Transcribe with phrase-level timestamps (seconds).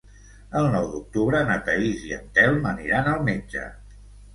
[0.61, 3.73] El nou d'octubre na Thaís i en Telm aniran al metge.